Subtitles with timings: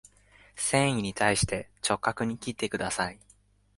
[0.55, 3.19] 繊維に対して直角に切ってください